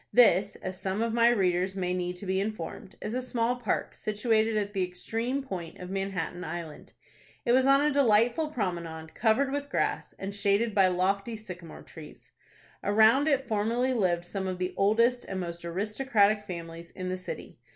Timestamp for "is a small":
3.03-3.57